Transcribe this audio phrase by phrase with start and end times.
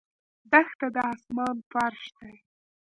[0.51, 2.33] دښته د آسمان فرش دی.